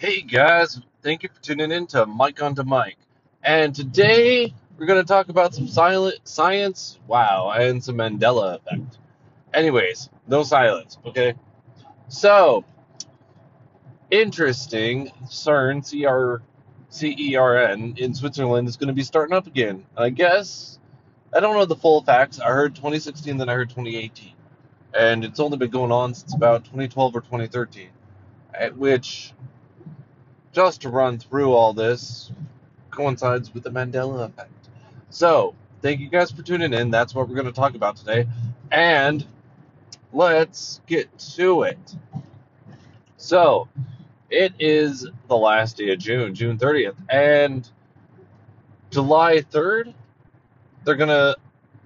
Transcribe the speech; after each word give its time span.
Hey 0.00 0.22
guys, 0.22 0.80
thank 1.02 1.22
you 1.22 1.28
for 1.28 1.42
tuning 1.42 1.70
in 1.70 1.86
to 1.88 2.06
Mike 2.06 2.40
on 2.40 2.54
the 2.54 2.64
Mic. 2.64 2.96
And 3.44 3.74
today 3.74 4.54
we're 4.78 4.86
going 4.86 4.98
to 4.98 5.06
talk 5.06 5.28
about 5.28 5.54
some 5.54 5.68
silent 5.68 6.20
science, 6.24 6.98
wow, 7.06 7.50
and 7.50 7.84
some 7.84 7.96
Mandela 7.96 8.54
effect. 8.54 8.96
Anyways, 9.52 10.08
no 10.26 10.42
silence, 10.42 10.96
okay? 11.04 11.34
So, 12.08 12.64
interesting, 14.10 15.12
CERN, 15.26 15.84
C-R, 15.84 16.40
C-E-R-N, 16.88 17.96
in 17.98 18.14
Switzerland 18.14 18.68
is 18.68 18.78
going 18.78 18.88
to 18.88 18.94
be 18.94 19.02
starting 19.02 19.36
up 19.36 19.46
again. 19.46 19.84
I 19.98 20.08
guess, 20.08 20.78
I 21.34 21.40
don't 21.40 21.54
know 21.54 21.66
the 21.66 21.76
full 21.76 22.02
facts. 22.02 22.40
I 22.40 22.46
heard 22.46 22.74
2016, 22.74 23.36
then 23.36 23.50
I 23.50 23.52
heard 23.52 23.68
2018. 23.68 24.32
And 24.98 25.26
it's 25.26 25.40
only 25.40 25.58
been 25.58 25.70
going 25.70 25.92
on 25.92 26.14
since 26.14 26.34
about 26.34 26.64
2012 26.64 27.16
or 27.16 27.20
2013. 27.20 27.90
At 28.54 28.74
which 28.78 29.34
just 30.52 30.82
to 30.82 30.88
run 30.88 31.18
through 31.18 31.52
all 31.52 31.72
this 31.72 32.32
coincides 32.90 33.54
with 33.54 33.62
the 33.62 33.70
Mandela 33.70 34.24
effect. 34.24 34.50
So, 35.10 35.54
thank 35.82 36.00
you 36.00 36.08
guys 36.08 36.30
for 36.30 36.42
tuning 36.42 36.72
in. 36.72 36.90
That's 36.90 37.14
what 37.14 37.28
we're 37.28 37.34
going 37.34 37.46
to 37.46 37.52
talk 37.52 37.74
about 37.74 37.96
today. 37.96 38.26
And 38.70 39.24
let's 40.12 40.80
get 40.86 41.16
to 41.36 41.62
it. 41.62 41.96
So, 43.16 43.68
it 44.28 44.52
is 44.58 45.06
the 45.28 45.36
last 45.36 45.76
day 45.76 45.92
of 45.92 45.98
June, 45.98 46.34
June 46.34 46.58
30th, 46.58 46.96
and 47.08 47.68
July 48.90 49.38
3rd, 49.38 49.94
they're 50.84 50.96
going 50.96 51.08
to 51.08 51.36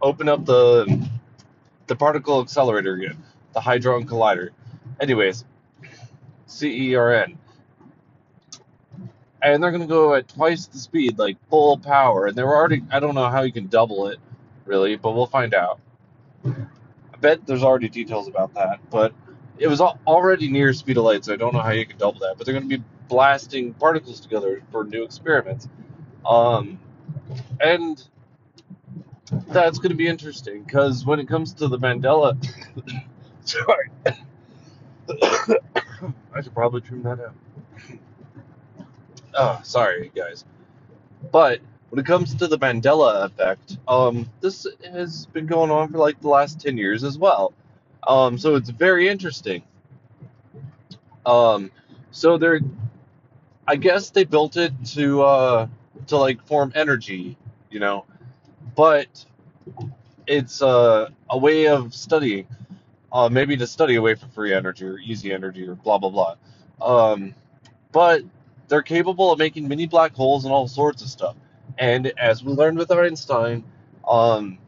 open 0.02 0.28
up 0.28 0.44
the 0.44 1.08
the 1.86 1.96
particle 1.96 2.40
accelerator 2.40 2.94
again, 2.94 3.22
the 3.52 3.60
Hadron 3.60 4.06
Collider. 4.06 4.50
Anyways, 5.00 5.44
CERN 6.48 7.36
and 9.44 9.62
they're 9.62 9.70
going 9.70 9.82
to 9.82 9.86
go 9.86 10.14
at 10.14 10.26
twice 10.26 10.66
the 10.66 10.78
speed, 10.78 11.18
like 11.18 11.36
full 11.50 11.76
power. 11.78 12.26
And 12.26 12.36
they 12.36 12.42
were 12.42 12.56
already, 12.56 12.82
I 12.90 12.98
don't 12.98 13.14
know 13.14 13.28
how 13.28 13.42
you 13.42 13.52
can 13.52 13.66
double 13.66 14.08
it, 14.08 14.18
really, 14.64 14.96
but 14.96 15.12
we'll 15.12 15.26
find 15.26 15.54
out. 15.54 15.80
I 16.46 17.16
bet 17.20 17.46
there's 17.46 17.62
already 17.62 17.90
details 17.90 18.26
about 18.26 18.54
that, 18.54 18.80
but 18.90 19.12
it 19.58 19.68
was 19.68 19.82
already 19.82 20.50
near 20.50 20.72
speed 20.72 20.96
of 20.96 21.04
light, 21.04 21.26
so 21.26 21.34
I 21.34 21.36
don't 21.36 21.52
know 21.52 21.60
how 21.60 21.72
you 21.72 21.84
can 21.86 21.98
double 21.98 22.20
that. 22.20 22.36
But 22.38 22.46
they're 22.46 22.54
going 22.54 22.68
to 22.68 22.78
be 22.78 22.82
blasting 23.08 23.74
particles 23.74 24.18
together 24.18 24.62
for 24.72 24.84
new 24.84 25.04
experiments. 25.04 25.68
Um, 26.24 26.80
and 27.60 28.02
that's 29.48 29.78
going 29.78 29.90
to 29.90 29.96
be 29.96 30.08
interesting 30.08 30.62
because 30.62 31.04
when 31.04 31.20
it 31.20 31.28
comes 31.28 31.52
to 31.54 31.68
the 31.68 31.78
Mandela, 31.78 32.34
sorry, 33.44 33.90
I 36.34 36.40
should 36.40 36.54
probably 36.54 36.80
trim 36.80 37.02
that 37.02 37.20
out. 37.20 37.34
Oh, 39.34 39.60
sorry, 39.64 40.12
guys. 40.14 40.44
But 41.32 41.60
when 41.90 42.00
it 42.00 42.06
comes 42.06 42.34
to 42.36 42.46
the 42.48 42.58
Mandela 42.58 43.24
effect, 43.26 43.78
um, 43.88 44.30
this 44.40 44.66
has 44.92 45.26
been 45.26 45.46
going 45.46 45.70
on 45.70 45.90
for 45.90 45.98
like 45.98 46.20
the 46.20 46.28
last 46.28 46.60
10 46.60 46.78
years 46.78 47.04
as 47.04 47.18
well. 47.18 47.54
Um, 48.06 48.38
so 48.38 48.56
it's 48.56 48.70
very 48.70 49.08
interesting. 49.08 49.62
Um, 51.26 51.72
so 52.12 52.38
they're, 52.38 52.60
I 53.68 53.76
guess 53.76 54.10
they 54.10 54.24
built 54.24 54.56
it 54.56 54.72
to, 54.94 55.22
uh, 55.22 55.68
to 56.08 56.18
like 56.18 56.44
form 56.46 56.72
energy, 56.74 57.36
you 57.70 57.80
know, 57.80 58.06
but 58.76 59.24
it's 60.26 60.62
uh, 60.62 61.10
a 61.30 61.38
way 61.38 61.68
of 61.68 61.94
studying, 61.94 62.46
uh, 63.12 63.28
maybe 63.30 63.56
to 63.58 63.66
study 63.66 63.96
away 63.96 64.14
from 64.16 64.30
free 64.30 64.54
energy 64.54 64.86
or 64.86 64.98
easy 64.98 65.32
energy 65.32 65.66
or 65.68 65.74
blah, 65.76 65.98
blah, 65.98 66.10
blah. 66.10 66.36
Um, 66.82 67.34
but 67.92 68.22
they're 68.68 68.82
capable 68.82 69.32
of 69.32 69.38
making 69.38 69.68
mini 69.68 69.86
black 69.86 70.14
holes 70.14 70.44
and 70.44 70.52
all 70.52 70.68
sorts 70.68 71.02
of 71.02 71.08
stuff. 71.08 71.36
And 71.78 72.12
as 72.18 72.42
we 72.44 72.52
learned 72.52 72.78
with 72.78 72.90
Einstein, 72.90 73.64
um, 74.06 74.58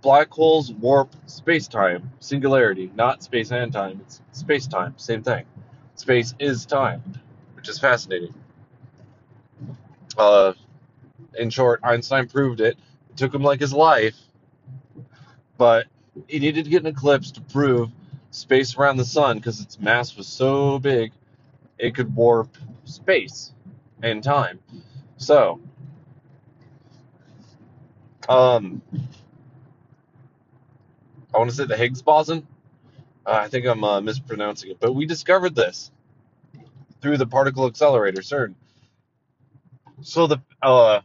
black 0.00 0.30
holes 0.30 0.72
warp 0.72 1.14
space 1.26 1.68
time, 1.68 2.10
singularity, 2.20 2.90
not 2.94 3.22
space 3.22 3.50
and 3.50 3.72
time. 3.72 4.00
It's 4.02 4.20
space 4.32 4.66
time, 4.66 4.94
same 4.96 5.22
thing. 5.22 5.44
Space 5.94 6.34
is 6.38 6.66
time, 6.66 7.02
which 7.54 7.68
is 7.68 7.78
fascinating. 7.78 8.34
Uh, 10.16 10.52
in 11.38 11.50
short, 11.50 11.80
Einstein 11.82 12.28
proved 12.28 12.60
it. 12.60 12.76
It 13.10 13.16
took 13.16 13.34
him 13.34 13.42
like 13.42 13.60
his 13.60 13.72
life, 13.72 14.16
but 15.56 15.86
he 16.28 16.38
needed 16.38 16.64
to 16.64 16.70
get 16.70 16.82
an 16.82 16.88
eclipse 16.88 17.30
to 17.32 17.40
prove 17.40 17.90
space 18.30 18.76
around 18.76 18.96
the 18.96 19.04
sun 19.04 19.36
because 19.36 19.60
its 19.60 19.78
mass 19.78 20.16
was 20.16 20.26
so 20.26 20.78
big 20.78 21.12
it 21.78 21.94
could 21.94 22.14
warp 22.14 22.56
space 22.92 23.52
and 24.02 24.22
time. 24.22 24.60
So, 25.16 25.60
um, 28.28 28.82
I 31.34 31.38
want 31.38 31.50
to 31.50 31.56
say 31.56 31.66
the 31.66 31.76
Higgs 31.76 32.02
boson. 32.02 32.46
Uh, 33.26 33.32
I 33.32 33.48
think 33.48 33.66
I'm 33.66 33.84
uh, 33.84 34.00
mispronouncing 34.00 34.70
it, 34.70 34.80
but 34.80 34.94
we 34.94 35.06
discovered 35.06 35.54
this 35.54 35.90
through 37.00 37.18
the 37.18 37.26
particle 37.26 37.66
accelerator, 37.66 38.22
CERN. 38.22 38.54
So 40.02 40.26
the 40.26 40.38
uh, 40.62 41.00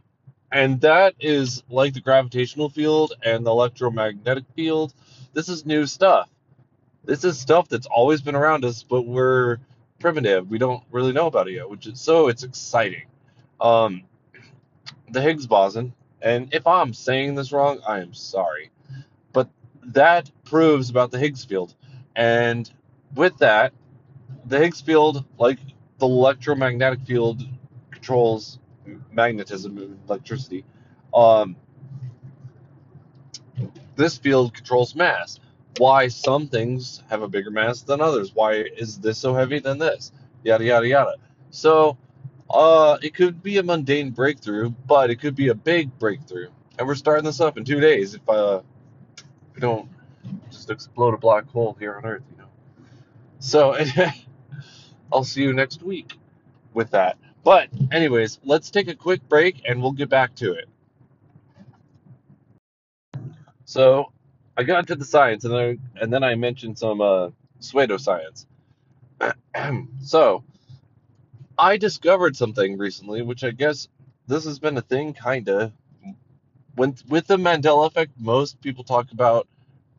and 0.52 0.82
that 0.82 1.16
is 1.20 1.64
like 1.70 1.94
the 1.94 2.02
gravitational 2.02 2.70
field 2.70 3.14
and 3.24 3.46
the 3.46 3.52
electromagnetic 3.52 4.46
field. 4.56 4.94
This 5.34 5.50
is 5.50 5.66
new 5.66 5.86
stuff. 5.86 6.30
This 7.04 7.24
is 7.24 7.40
stuff 7.40 7.70
that's 7.70 7.88
always 7.88 8.22
been 8.22 8.36
around 8.36 8.66
us, 8.66 8.84
but 8.84 9.04
we're 9.04 9.60
primitive. 10.08 10.50
We 10.50 10.58
don't 10.58 10.82
really 10.90 11.12
know 11.12 11.28
about 11.28 11.50
it 11.50 11.56
yet, 11.56 11.70
which 11.70 11.86
is 11.86 12.00
so 12.00 12.30
it's 12.30 12.44
exciting. 12.44 13.08
Um, 13.60 14.04
the 15.12 15.22
Higgs 15.22 15.46
boson, 15.46 15.92
and 16.22 16.48
if 16.54 16.66
I'm 16.66 16.94
saying 16.94 17.36
this 17.36 17.52
wrong, 17.52 17.82
I 17.86 18.00
am 18.00 18.14
sorry, 18.14 18.72
but 19.34 19.50
that 19.88 20.32
proves 20.46 20.90
about 20.90 21.12
the 21.12 21.20
Higgs 21.20 21.44
field, 21.44 21.76
and 22.16 22.72
with 23.16 23.38
that, 23.40 23.74
the 24.46 24.58
Higgs 24.60 24.80
field, 24.80 25.26
like 25.38 25.60
the 25.98 26.06
electromagnetic 26.06 27.02
field, 27.06 27.44
controls 27.92 28.60
magnetism 29.12 29.78
and 29.78 30.00
electricity. 30.08 30.64
Um, 31.14 31.58
this 33.98 34.18
field 34.18 34.54
controls 34.54 34.96
mass 34.96 35.42
why 35.78 36.08
some 36.08 36.48
things 36.48 37.04
have 37.10 37.22
a 37.22 37.28
bigger 37.28 37.52
mass 37.52 37.82
than 37.82 38.02
others. 38.02 38.34
Why 38.34 38.54
is 38.54 39.00
this 39.00 39.18
so 39.18 39.34
heavy 39.34 39.60
than 39.60 39.78
this? 39.78 40.12
Yada 40.44 40.64
yada 40.64 40.88
yada. 40.88 41.16
So, 41.50 41.98
uh, 42.50 42.98
it 43.02 43.14
could 43.14 43.42
be 43.44 43.58
a 43.58 43.64
mundane 43.64 44.12
breakthrough, 44.12 44.70
but 44.70 45.10
it 45.10 45.18
could 45.18 45.36
be 45.36 45.50
a 45.50 45.56
big 45.56 45.98
breakthrough. 46.00 46.50
And 46.78 46.88
we're 46.88 46.96
starting 46.96 47.26
this 47.26 47.42
up 47.42 47.58
in 47.58 47.66
two 47.66 47.80
days 47.80 48.14
if 48.14 48.30
uh, 48.30 48.62
if 49.18 49.56
we 49.56 49.62
don't 49.62 49.90
just 50.50 50.70
explode 50.70 51.14
a 51.14 51.18
black 51.18 51.48
hole 51.50 51.76
here 51.80 51.96
on 51.96 52.06
Earth, 52.06 52.24
you 52.32 52.38
know. 52.38 52.50
So, 53.40 53.78
I'll 55.14 55.24
see 55.24 55.44
you 55.44 55.54
next 55.54 55.84
week 55.84 56.18
with 56.74 56.92
that. 56.92 57.18
But, 57.44 57.70
anyways, 57.92 58.40
let's 58.44 58.70
take 58.70 58.88
a 58.88 58.96
quick 58.96 59.28
break 59.30 59.62
and 59.68 59.82
we'll 59.82 59.94
get 59.94 60.10
back 60.10 60.36
to 60.36 60.54
it. 60.54 60.68
So, 63.66 64.12
I 64.58 64.64
got 64.64 64.80
into 64.80 64.96
the 64.96 65.06
science, 65.06 65.46
and 65.46 65.54
then 65.54 65.80
and 66.02 66.12
then 66.12 66.24
I 66.24 66.34
mentioned 66.36 66.80
some 66.80 67.00
uh, 67.00 67.30
pseudoscience. 67.62 68.48
so, 70.04 70.44
I 71.58 71.78
discovered 71.78 72.36
something 72.36 72.78
recently, 72.78 73.22
which 73.22 73.44
I 73.44 73.52
guess 73.52 73.88
this 74.28 74.46
has 74.46 74.58
been 74.58 74.76
a 74.78 74.82
thing, 74.82 75.14
kinda. 75.14 75.72
When 76.76 76.96
with 77.08 77.28
the 77.28 77.38
Mandela 77.38 77.86
effect, 77.88 78.14
most 78.20 78.60
people 78.62 78.84
talk 78.84 79.12
about 79.12 79.48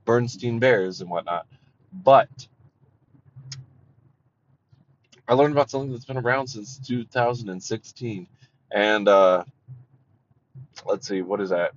Bernstein 0.04 0.58
bears 0.58 1.00
and 1.00 1.10
whatnot, 1.10 1.46
but 1.92 2.28
I 5.28 5.34
learned 5.34 5.52
about 5.52 5.70
something 5.70 5.92
that's 5.92 6.04
been 6.04 6.16
around 6.19 6.49
since 6.49 6.78
2016, 6.78 8.26
and 8.72 9.08
uh, 9.08 9.44
let's 10.84 11.06
see, 11.06 11.22
what 11.22 11.40
is 11.40 11.50
that? 11.50 11.72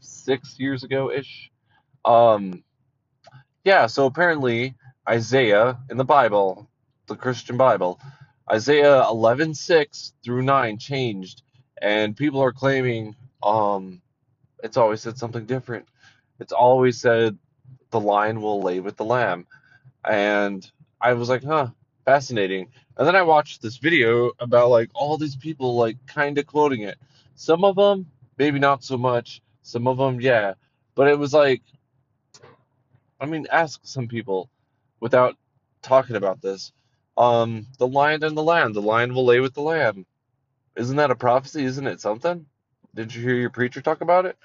Six 0.00 0.58
years 0.58 0.82
ago 0.82 1.12
ish 1.12 1.50
um, 2.04 2.64
yeah, 3.64 3.86
so 3.86 4.06
apparently 4.06 4.74
Isaiah 5.08 5.78
in 5.90 5.96
the 5.96 6.04
Bible, 6.04 6.68
the 7.06 7.16
Christian 7.16 7.56
Bible, 7.56 8.00
Isaiah 8.50 9.02
11:6 9.04 10.12
through 10.24 10.42
9 10.42 10.78
changed, 10.78 11.42
and 11.80 12.16
people 12.16 12.40
are 12.42 12.52
claiming 12.52 13.16
um, 13.42 14.02
it's 14.62 14.76
always 14.76 15.02
said 15.02 15.18
something 15.18 15.46
different. 15.46 15.86
It's 16.40 16.52
always 16.52 17.00
said 17.00 17.38
the 17.90 18.00
lion 18.00 18.40
will 18.42 18.62
lay 18.62 18.80
with 18.80 18.96
the 18.96 19.04
lamb, 19.04 19.46
and 20.04 20.70
I 21.00 21.14
was 21.14 21.28
like, 21.28 21.44
huh, 21.44 21.68
fascinating. 22.04 22.68
And 22.96 23.06
then 23.06 23.16
I 23.16 23.22
watched 23.22 23.62
this 23.62 23.78
video 23.78 24.32
about 24.40 24.70
like 24.70 24.90
all 24.94 25.18
these 25.18 25.36
people 25.36 25.76
like 25.76 25.98
kind 26.06 26.38
of 26.38 26.46
quoting 26.46 26.82
it. 26.82 26.98
Some 27.36 27.64
of 27.64 27.76
them 27.76 28.06
maybe 28.38 28.58
not 28.58 28.84
so 28.84 28.98
much. 28.98 29.42
Some 29.62 29.86
of 29.88 29.98
them 29.98 30.20
yeah, 30.20 30.54
but 30.94 31.08
it 31.08 31.18
was 31.18 31.32
like 31.34 31.62
I 33.20 33.26
mean, 33.26 33.46
ask 33.50 33.80
some 33.84 34.08
people 34.08 34.50
without 35.00 35.36
talking 35.82 36.16
about 36.16 36.42
this. 36.42 36.72
Um, 37.16 37.66
the 37.78 37.86
lion 37.86 38.24
and 38.24 38.36
the 38.36 38.42
lamb. 38.42 38.72
The 38.72 38.82
lion 38.82 39.14
will 39.14 39.24
lay 39.24 39.40
with 39.40 39.54
the 39.54 39.62
lamb. 39.62 40.06
Isn't 40.76 40.96
that 40.96 41.10
a 41.10 41.14
prophecy? 41.16 41.64
Isn't 41.64 41.86
it 41.86 42.00
something? 42.00 42.46
Did 42.94 43.14
you 43.14 43.22
hear 43.22 43.36
your 43.36 43.50
preacher 43.50 43.80
talk 43.80 44.00
about 44.00 44.26
it? 44.26 44.36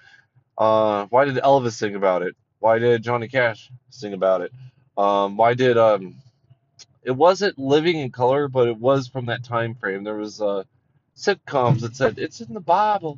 Uh, 0.57 1.05
why 1.09 1.25
did 1.25 1.35
Elvis 1.37 1.73
sing 1.73 1.95
about 1.95 2.21
it? 2.21 2.35
Why 2.59 2.79
did 2.79 3.03
Johnny 3.03 3.27
Cash 3.27 3.71
sing 3.89 4.13
about 4.13 4.41
it? 4.41 4.51
Um, 4.97 5.37
why 5.37 5.53
did 5.53 5.77
um, 5.77 6.15
it 7.03 7.11
wasn't 7.11 7.57
Living 7.57 7.97
in 7.97 8.11
Color, 8.11 8.47
but 8.49 8.67
it 8.67 8.77
was 8.77 9.07
from 9.07 9.27
that 9.27 9.43
time 9.43 9.75
frame. 9.75 10.03
There 10.03 10.15
was 10.15 10.41
uh, 10.41 10.63
sitcoms 11.15 11.81
that 11.81 11.95
said 11.95 12.19
it's 12.19 12.41
in 12.41 12.53
the 12.53 12.59
Bible. 12.59 13.17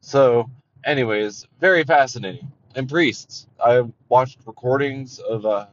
So, 0.00 0.50
anyways, 0.84 1.46
very 1.60 1.84
fascinating. 1.84 2.50
And 2.78 2.88
priests. 2.88 3.48
I 3.64 3.84
watched 4.08 4.38
recordings 4.46 5.20
of, 5.20 5.46
uh, 5.46 5.66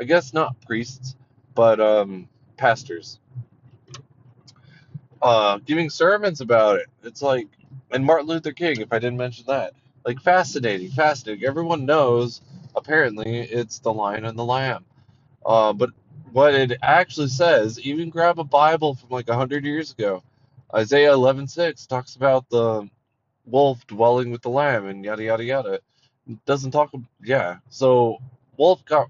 I 0.00 0.04
guess 0.04 0.34
not 0.34 0.56
priests, 0.62 1.16
but 1.56 1.80
um, 1.80 2.28
pastors 2.58 3.18
uh, 5.22 5.58
giving 5.66 5.90
sermons 5.90 6.40
about 6.40 6.76
it. 6.78 6.86
It's 7.02 7.22
like, 7.22 7.48
and 7.90 8.04
Martin 8.04 8.28
Luther 8.28 8.52
King, 8.52 8.80
if 8.80 8.92
I 8.92 8.98
didn't 8.98 9.18
mention 9.18 9.46
that. 9.48 9.72
Like, 10.04 10.20
fascinating, 10.20 10.90
fascinating. 10.90 11.46
Everyone 11.46 11.86
knows, 11.86 12.40
apparently, 12.76 13.40
it's 13.40 13.80
the 13.80 13.92
lion 13.92 14.24
and 14.24 14.38
the 14.38 14.44
lamb. 14.44 14.84
Uh, 15.44 15.72
but 15.72 15.90
what 16.32 16.54
it 16.54 16.78
actually 16.82 17.28
says, 17.28 17.80
even 17.80 18.10
grab 18.10 18.38
a 18.38 18.44
Bible 18.44 18.94
from 18.94 19.10
like 19.10 19.28
100 19.28 19.64
years 19.64 19.92
ago. 19.92 20.22
Isaiah 20.74 21.12
11:6 21.14 21.86
talks 21.88 22.16
about 22.16 22.48
the 22.50 22.88
wolf 23.46 23.86
dwelling 23.86 24.30
with 24.30 24.42
the 24.42 24.50
lamb 24.50 24.86
and 24.86 25.04
yada 25.04 25.24
yada 25.24 25.44
yada. 25.44 25.80
Doesn't 26.46 26.70
talk, 26.70 26.92
yeah. 27.22 27.56
So 27.70 28.18
wolf 28.56 28.84
got 28.84 29.08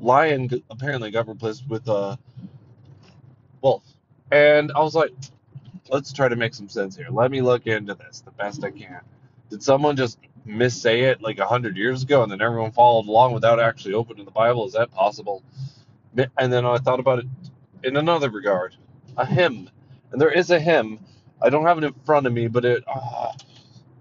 lion 0.00 0.50
apparently 0.70 1.10
got 1.10 1.28
replaced 1.28 1.68
with 1.68 1.88
a 1.88 1.92
uh, 1.92 2.16
wolf, 3.62 3.82
and 4.30 4.70
I 4.72 4.80
was 4.80 4.94
like, 4.94 5.12
let's 5.88 6.12
try 6.12 6.28
to 6.28 6.36
make 6.36 6.54
some 6.54 6.68
sense 6.68 6.96
here. 6.96 7.08
Let 7.10 7.30
me 7.30 7.40
look 7.42 7.66
into 7.66 7.94
this 7.94 8.20
the 8.20 8.30
best 8.32 8.64
I 8.64 8.70
can. 8.70 9.00
Did 9.50 9.62
someone 9.62 9.96
just 9.96 10.18
missay 10.46 11.02
it 11.02 11.22
like 11.22 11.38
a 11.38 11.46
hundred 11.46 11.76
years 11.76 12.02
ago, 12.02 12.22
and 12.22 12.30
then 12.30 12.40
everyone 12.40 12.72
followed 12.72 13.06
along 13.08 13.32
without 13.34 13.60
actually 13.60 13.94
opening 13.94 14.24
the 14.24 14.30
Bible? 14.30 14.66
Is 14.66 14.74
that 14.74 14.90
possible? 14.90 15.42
And 16.38 16.52
then 16.52 16.64
I 16.64 16.78
thought 16.78 17.00
about 17.00 17.20
it 17.20 17.26
in 17.82 17.96
another 17.96 18.30
regard, 18.30 18.76
a 19.16 19.26
hymn, 19.26 19.70
and 20.12 20.20
there 20.20 20.30
is 20.30 20.50
a 20.50 20.60
hymn. 20.60 21.00
I 21.42 21.50
don't 21.50 21.66
have 21.66 21.78
it 21.78 21.84
in 21.84 21.92
front 22.04 22.26
of 22.26 22.32
me, 22.32 22.46
but 22.46 22.64
it. 22.64 22.84
Ah, 22.86 23.13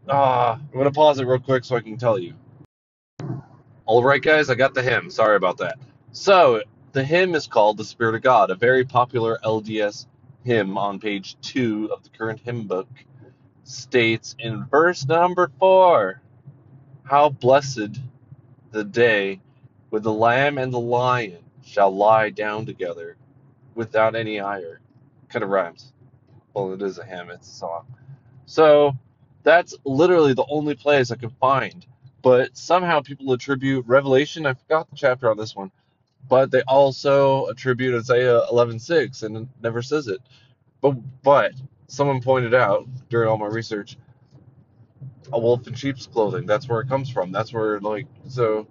ah, 0.09 0.53
I'm 0.53 0.77
gonna 0.77 0.91
pause 0.91 1.19
it 1.19 1.25
real 1.25 1.39
quick 1.39 1.65
so 1.65 1.75
I 1.75 1.81
can 1.81 1.97
tell 1.97 2.19
you. 2.19 2.33
All 3.85 4.03
right, 4.03 4.21
guys, 4.21 4.49
I 4.49 4.55
got 4.55 4.73
the 4.73 4.81
hymn. 4.81 5.09
Sorry 5.09 5.35
about 5.35 5.57
that. 5.57 5.77
So 6.11 6.63
the 6.93 7.03
hymn 7.03 7.35
is 7.35 7.47
called 7.47 7.77
"The 7.77 7.83
Spirit 7.83 8.15
of 8.15 8.21
God," 8.21 8.49
a 8.49 8.55
very 8.55 8.85
popular 8.85 9.39
LDS 9.43 10.07
hymn 10.43 10.77
on 10.77 10.99
page 10.99 11.37
two 11.41 11.89
of 11.91 12.03
the 12.03 12.09
current 12.09 12.39
hymn 12.39 12.67
book. 12.67 12.87
States 13.63 14.35
in 14.39 14.65
verse 14.65 15.05
number 15.07 15.49
four, 15.59 16.21
"How 17.03 17.29
blessed 17.29 17.99
the 18.71 18.83
day 18.83 19.41
when 19.89 20.01
the 20.01 20.13
lamb 20.13 20.57
and 20.57 20.73
the 20.73 20.79
lion 20.79 21.43
shall 21.63 21.95
lie 21.95 22.29
down 22.29 22.65
together 22.65 23.17
without 23.75 24.15
any 24.15 24.39
ire." 24.39 24.79
Kind 25.29 25.43
of 25.43 25.49
rhymes. 25.49 25.93
Well, 26.53 26.73
it 26.73 26.81
is 26.81 26.99
a 26.99 27.05
hymn. 27.05 27.31
It's 27.31 27.49
a 27.49 27.53
song. 27.53 27.85
So 28.45 28.95
that's 29.43 29.75
literally 29.85 30.33
the 30.33 30.45
only 30.49 30.75
place 30.75 31.11
I 31.11 31.17
can 31.17 31.31
find. 31.41 31.85
But 32.23 32.57
somehow 32.57 33.01
people 33.01 33.33
attribute 33.33 33.85
Revelation. 33.87 34.45
I 34.45 34.53
forgot 34.55 34.89
the 34.89 34.95
chapter 34.97 35.29
on 35.31 35.37
this 35.37 35.55
one 35.55 35.69
but 36.29 36.51
they 36.51 36.61
also 36.63 37.47
attribute 37.47 37.95
Isaiah 37.95 38.41
11:6 38.51 39.23
and 39.23 39.37
it 39.37 39.47
never 39.61 39.81
says 39.81 40.07
it. 40.07 40.21
But 40.81 40.93
but 41.23 41.53
someone 41.87 42.21
pointed 42.21 42.53
out 42.53 42.87
during 43.09 43.29
all 43.29 43.37
my 43.37 43.47
research 43.47 43.97
a 45.33 45.39
wolf 45.39 45.67
in 45.67 45.73
sheep's 45.75 46.07
clothing. 46.07 46.45
That's 46.45 46.69
where 46.69 46.81
it 46.81 46.89
comes 46.89 47.09
from. 47.09 47.31
That's 47.31 47.53
where 47.53 47.79
like 47.81 48.07
so 48.29 48.67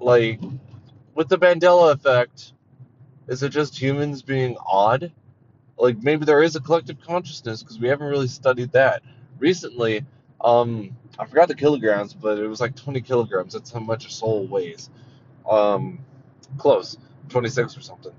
like 0.00 0.40
with 1.14 1.28
the 1.28 1.38
Mandela 1.38 1.92
effect, 1.92 2.52
is 3.28 3.42
it 3.42 3.50
just 3.50 3.80
humans 3.80 4.22
being 4.22 4.56
odd? 4.66 5.12
Like 5.78 6.02
maybe 6.02 6.24
there 6.24 6.42
is 6.42 6.56
a 6.56 6.60
collective 6.60 7.00
consciousness 7.00 7.62
because 7.62 7.78
we 7.78 7.88
haven't 7.88 8.08
really 8.08 8.28
studied 8.28 8.72
that. 8.72 9.02
Recently, 9.38 10.04
um 10.40 10.96
I 11.18 11.26
forgot 11.26 11.48
the 11.48 11.54
kilograms, 11.54 12.14
but 12.14 12.38
it 12.38 12.46
was 12.48 12.60
like 12.60 12.74
20 12.76 13.00
kilograms. 13.00 13.52
That's 13.52 13.70
how 13.72 13.80
much 13.80 14.06
a 14.06 14.10
soul 14.10 14.46
weighs. 14.46 14.90
Um, 15.48 16.00
close, 16.58 16.96
26 17.28 17.76
or 17.76 17.80
something. 17.80 18.12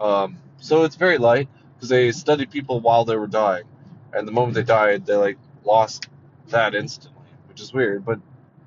Um, 0.00 0.38
so 0.58 0.84
it's 0.84 0.96
very 0.96 1.18
light 1.18 1.48
because 1.74 1.88
they 1.88 2.12
studied 2.12 2.50
people 2.50 2.80
while 2.80 3.04
they 3.04 3.16
were 3.16 3.26
dying, 3.26 3.64
and 4.12 4.26
the 4.28 4.32
moment 4.32 4.54
they 4.54 4.62
died, 4.62 5.06
they 5.06 5.16
like 5.16 5.38
lost 5.64 6.08
that 6.48 6.74
instantly, 6.74 7.26
which 7.48 7.60
is 7.60 7.72
weird. 7.72 8.04
But 8.04 8.20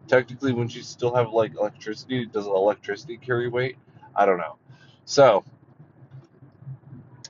technically, 0.08 0.54
when 0.54 0.68
you 0.70 0.82
still 0.82 1.14
have 1.16 1.32
like 1.32 1.56
electricity, 1.56 2.26
does 2.26 2.48
electricity 2.48 3.18
carry 3.18 3.48
weight? 3.48 3.78
I 4.16 4.26
don't 4.26 4.38
know. 4.38 4.58
So 5.06 5.46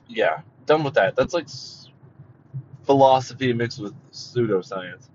yeah, 0.08 0.40
done 0.70 0.84
with 0.84 0.94
that. 0.94 1.16
That's 1.16 1.34
like 1.34 1.48
philosophy 2.84 3.52
mixed 3.52 3.80
with 3.80 3.94
pseudoscience. 4.12 5.08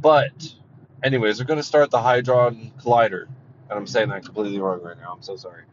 But 0.00 0.54
anyways, 1.02 1.38
they're 1.38 1.46
going 1.46 1.58
to 1.58 1.64
start 1.64 1.90
the 1.90 2.00
Hadron 2.00 2.72
Collider 2.80 3.26
and 3.68 3.78
I'm 3.78 3.86
saying 3.86 4.08
that 4.10 4.24
completely 4.24 4.58
wrong 4.60 4.82
right 4.82 4.98
now. 4.98 5.12
I'm 5.14 5.22
so 5.22 5.36
sorry. 5.36 5.64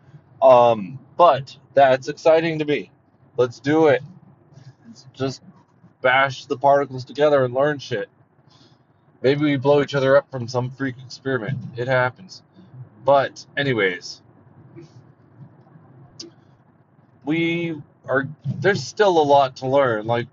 Um, 0.42 1.00
but 1.18 1.56
that's 1.74 2.08
exciting 2.08 2.60
to 2.60 2.66
me. 2.66 2.92
Let's 3.38 3.60
do 3.60 3.88
it. 3.88 4.02
Let's 4.88 5.06
just 5.14 5.42
bash 6.02 6.46
the 6.46 6.58
particles 6.58 7.06
together 7.06 7.44
and 7.46 7.54
learn 7.54 7.80
shit. 7.80 8.10
Maybe 9.22 9.44
we 9.44 9.58
blow 9.58 9.82
each 9.82 9.94
other 9.94 10.18
up 10.18 10.32
from 10.32 10.48
some 10.48 10.72
freak 10.72 10.96
experiment. 11.06 11.60
It 11.78 11.88
happens. 11.88 12.42
But, 13.06 13.46
anyways, 13.56 14.22
we 17.24 17.82
are. 18.12 18.28
There's 18.60 18.84
still 18.84 19.20
a 19.20 19.24
lot 19.24 19.56
to 19.58 19.68
learn. 19.68 20.06
Like, 20.06 20.28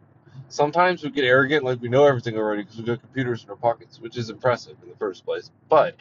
sometimes 0.49 1.03
we 1.03 1.11
get 1.11 1.25
arrogant, 1.25 1.65
like 1.65 1.81
we 1.81 1.89
know 1.89 2.07
everything 2.07 2.37
already 2.37 2.63
because 2.63 2.77
we've 2.77 2.87
got 2.87 3.01
computers 3.01 3.45
in 3.45 3.51
our 3.51 3.57
pockets, 3.57 4.01
which 4.01 4.17
is 4.17 4.31
impressive 4.31 4.77
in 4.83 4.89
the 4.89 4.97
first 4.97 5.25
place. 5.25 5.51
But, 5.69 5.97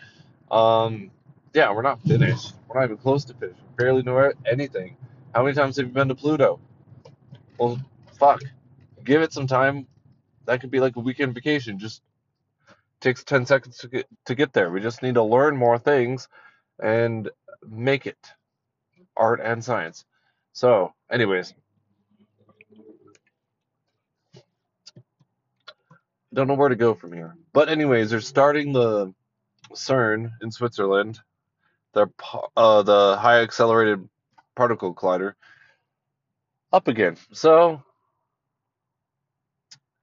um, 0.52 1.12
yeah, 1.54 1.72
we're 1.72 1.84
not 1.84 2.02
finished. 2.02 2.54
We're 2.68 2.80
not 2.80 2.86
even 2.86 2.98
close 2.98 3.26
to 3.26 3.34
finished. 3.36 3.60
We 3.62 3.84
barely 3.84 4.04
know 4.04 4.32
anything. 4.46 4.98
How 5.34 5.44
many 5.44 5.56
times 5.56 5.78
have 5.78 5.88
you 5.88 5.94
been 5.94 6.08
to 6.08 6.16
Pluto? 6.16 6.60
Well, 7.58 7.80
fuck. 8.20 8.42
Give 9.04 9.22
it 9.22 9.34
some 9.34 9.48
time. 9.48 9.88
That 10.46 10.62
could 10.62 10.72
be 10.72 10.80
like 10.80 10.96
a 10.96 11.00
weekend 11.00 11.36
vacation. 11.36 11.80
Just 11.80 12.02
takes 13.02 13.24
10 13.24 13.46
seconds 13.46 13.78
to 13.78 13.88
get 13.88 14.08
to 14.26 14.36
get 14.36 14.54
there. 14.54 14.72
We 14.72 14.82
just 14.82 15.04
need 15.04 15.16
to 15.16 15.24
learn 15.24 15.56
more 15.56 15.78
things 15.78 16.28
and 16.82 17.30
make 17.68 18.08
it 18.08 18.18
art 19.16 19.40
and 19.44 19.64
science. 19.64 20.06
So, 20.54 20.94
anyways, 21.12 21.54
don't 26.38 26.48
know 26.48 26.54
where 26.54 26.70
to 26.70 26.76
go 26.76 26.94
from 26.94 27.12
here. 27.12 27.36
But 27.52 27.68
anyways, 27.68 28.12
they're 28.12 28.22
starting 28.22 28.72
the 28.72 29.14
CERN 29.74 30.32
in 30.42 30.52
Switzerland 30.52 31.20
the 31.98 32.08
uh, 32.56 32.84
the 32.84 33.18
high 33.18 33.42
accelerated 33.42 34.08
particle 34.56 34.94
collider 34.94 35.34
up 36.72 36.88
again. 36.88 37.18
So 37.34 37.82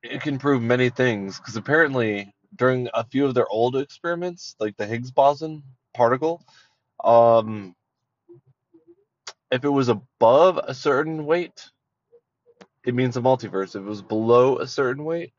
it 0.02 0.20
can 0.20 0.38
prove 0.38 0.60
many 0.60 0.90
things 0.90 1.38
because 1.38 1.56
apparently 1.56 2.34
during 2.56 2.88
a 2.94 3.04
few 3.04 3.26
of 3.26 3.34
their 3.34 3.48
old 3.48 3.76
experiments, 3.76 4.56
like 4.58 4.76
the 4.76 4.86
Higgs 4.86 5.12
boson 5.12 5.62
particle, 5.94 6.44
um, 7.02 7.74
if 9.50 9.64
it 9.64 9.68
was 9.68 9.88
above 9.88 10.58
a 10.58 10.74
certain 10.74 11.26
weight, 11.26 11.70
it 12.84 12.94
means 12.94 13.16
a 13.16 13.20
multiverse. 13.20 13.76
If 13.76 13.76
it 13.76 13.80
was 13.82 14.02
below 14.02 14.58
a 14.58 14.66
certain 14.66 15.04
weight, 15.04 15.32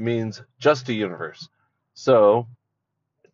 means 0.00 0.42
just 0.58 0.88
a 0.88 0.92
universe. 0.92 1.48
So 1.94 2.48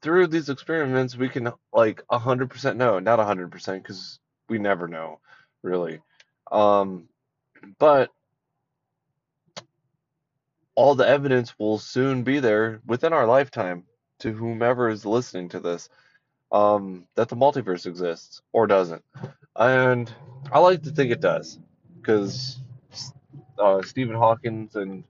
through 0.02 0.26
these 0.26 0.48
experiments, 0.48 1.16
we 1.16 1.28
can 1.28 1.52
like 1.72 2.02
100% 2.10 2.76
know, 2.76 2.98
not 2.98 3.18
100% 3.18 3.82
because 3.82 4.18
we 4.48 4.58
never 4.58 4.88
know, 4.88 5.20
really. 5.62 6.00
Um, 6.50 7.08
but 7.78 8.10
all 10.74 10.94
the 10.94 11.08
evidence 11.08 11.58
will 11.58 11.78
soon 11.78 12.22
be 12.22 12.40
there 12.40 12.80
within 12.86 13.12
our 13.12 13.26
lifetime 13.26 13.84
to 14.18 14.32
whomever 14.32 14.88
is 14.88 15.06
listening 15.06 15.48
to 15.50 15.60
this 15.60 15.88
um, 16.52 17.06
that 17.14 17.28
the 17.28 17.36
multiverse 17.36 17.86
exists 17.86 18.42
or 18.52 18.66
doesn't. 18.66 19.02
And 19.56 20.12
I 20.52 20.58
like 20.58 20.82
to 20.82 20.90
think 20.90 21.10
it 21.10 21.20
does 21.20 21.58
because 21.96 22.58
uh, 23.58 23.82
Stephen 23.82 24.16
Hawkins 24.16 24.76
and 24.76 25.04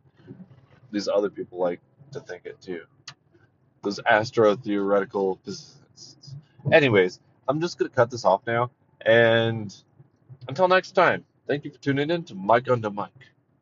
these 0.97 1.09
other 1.09 1.29
people 1.29 1.59
like 1.59 1.81
to 2.11 2.21
think 2.21 2.47
it 2.47 2.59
too 2.63 2.81
those 3.83 4.01
astro 4.05 4.57
theoretical 4.57 5.39
physicists. 5.45 6.35
Anyways, 6.73 7.21
I'm 7.47 7.61
just 7.61 7.79
gonna 7.79 7.91
cut 7.91 8.11
this 8.11 8.25
off 8.25 8.41
now. 8.47 8.71
And 9.05 9.75
until 10.49 10.67
next 10.67 10.93
time, 10.93 11.25
thank 11.47 11.65
you 11.65 11.71
for 11.71 11.79
tuning 11.79 12.11
in 12.11 12.25
to 12.25 12.35
Mike 12.35 12.69
on 12.71 12.81
the 12.81 12.91
Mic. 12.91 13.13